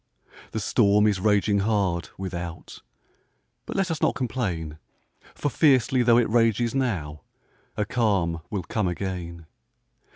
The 0.49 0.59
storm 0.59 1.05
is 1.05 1.19
raging 1.19 1.59
hard, 1.59 2.09
without; 2.17 2.81
But 3.67 3.75
let 3.75 3.91
us 3.91 4.01
not 4.01 4.15
complain, 4.15 4.79
For 5.35 5.49
fiercely 5.51 6.01
tho' 6.01 6.17
it 6.17 6.27
rages 6.27 6.73
now, 6.73 7.21
A 7.77 7.85
calm 7.85 8.41
will 8.49 8.63
come 8.63 8.87
again. 8.87 9.45